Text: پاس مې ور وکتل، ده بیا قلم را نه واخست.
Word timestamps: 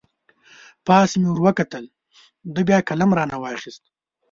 پاس 0.85 1.11
مې 1.21 1.29
ور 1.31 1.39
وکتل، 1.45 1.85
ده 2.53 2.61
بیا 2.67 2.79
قلم 2.87 3.11
را 3.17 3.23
نه 3.31 3.37
واخست. 3.41 3.81